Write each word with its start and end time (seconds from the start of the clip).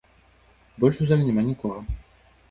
Больш 0.83 0.97
у 1.05 1.09
зале 1.11 1.27
няма 1.27 1.43
нікога! 1.49 1.77